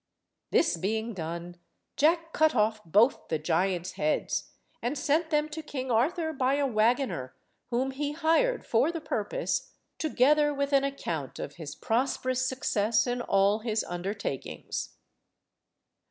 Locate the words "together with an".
9.99-10.83